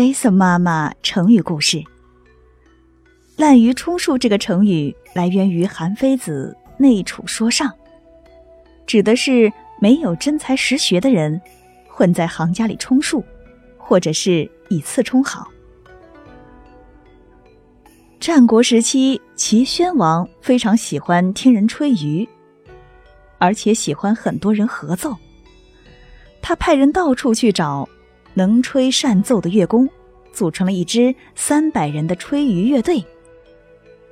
[0.00, 1.84] ，Lisa 妈妈成语故事。
[3.36, 7.68] 滥竽充数这个成语来源于韩非子《内储说上》，
[8.86, 11.38] 指的是没有真才实学的人
[11.86, 13.22] 混在行家里充数，
[13.76, 15.46] 或者是以次充好。
[18.18, 22.26] 战国时期，齐宣王非常喜欢听人吹竽，
[23.36, 25.14] 而且喜欢很多人合奏。
[26.40, 27.86] 他派人到处去找
[28.34, 29.88] 能吹善奏的乐工，
[30.32, 33.04] 组成了一支三百人的吹竽乐队。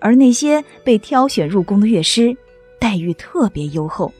[0.00, 2.36] 而那些被挑选入宫的乐师，
[2.80, 4.12] 待遇特别优厚，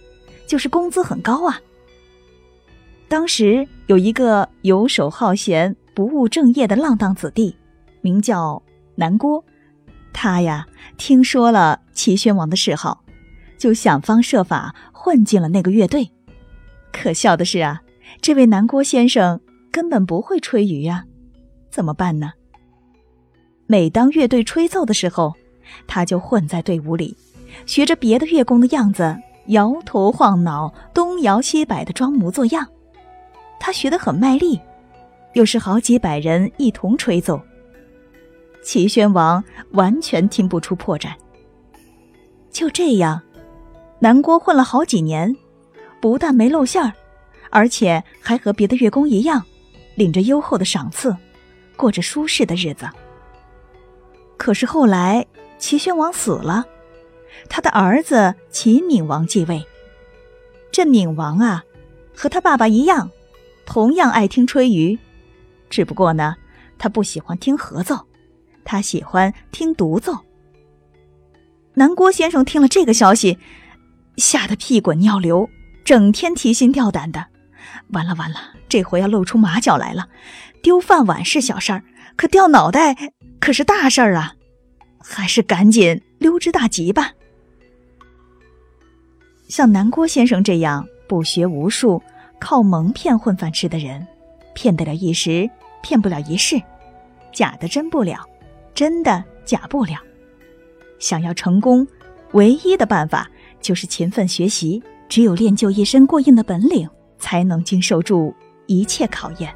[0.46, 1.60] 就是工资很高啊。
[3.08, 7.54] 当时有一个游手好闲、不务正业的浪荡子弟，
[8.00, 8.62] 名叫
[8.94, 9.44] 南郭。
[10.12, 13.02] 他呀，听说了齐宣王的嗜好，
[13.58, 16.10] 就想方设法混进了那个乐队。
[16.92, 17.82] 可笑的是啊，
[18.20, 19.40] 这位南郭先生
[19.72, 21.04] 根本不会吹竽呀，
[21.70, 22.32] 怎么办呢？
[23.66, 25.32] 每当乐队吹奏的时候，
[25.86, 27.16] 他就混在队伍里，
[27.64, 32.68] 学着别的乐工的样子，摇头晃脑、东摇西摆的装模作样。
[33.58, 34.60] 他学得很卖力，
[35.32, 37.40] 又是好几百人一同吹奏。
[38.62, 41.12] 齐宣王完全听不出破绽。
[42.50, 43.22] 就这样，
[44.00, 45.34] 南郭混了好几年，
[46.00, 46.92] 不但没露馅儿，
[47.50, 49.42] 而且还和别的乐工一样，
[49.94, 51.16] 领着优厚的赏赐，
[51.76, 52.88] 过着舒适的日子。
[54.36, 55.26] 可是后来，
[55.58, 56.64] 齐宣王死了，
[57.48, 59.64] 他的儿子齐闵王继位。
[60.70, 61.64] 这闵王啊，
[62.14, 63.10] 和他爸爸一样，
[63.66, 64.98] 同样爱听吹竽，
[65.70, 66.36] 只不过呢，
[66.78, 68.06] 他不喜欢听合奏。
[68.64, 70.16] 他喜欢听独奏。
[71.74, 73.38] 南郭先生听了这个消息，
[74.16, 75.48] 吓得屁滚尿流，
[75.84, 77.26] 整天提心吊胆的。
[77.88, 78.36] 完了完了，
[78.68, 80.08] 这回要露出马脚来了。
[80.62, 81.82] 丢饭碗是小事儿，
[82.16, 82.96] 可掉脑袋
[83.40, 84.34] 可是大事儿啊！
[85.00, 87.12] 还是赶紧溜之大吉吧。
[89.48, 92.00] 像南郭先生这样不学无术、
[92.38, 94.06] 靠蒙骗混饭吃的人，
[94.54, 95.50] 骗得了一时，
[95.82, 96.62] 骗不了一世，
[97.32, 98.24] 假的真不了。
[98.74, 99.98] 真的假不了。
[100.98, 101.86] 想要成功，
[102.32, 103.28] 唯一的办法
[103.60, 104.82] 就是勤奋学习。
[105.08, 106.88] 只有练就一身过硬的本领，
[107.32, 108.34] 才能经受住
[108.66, 109.50] 一切考验。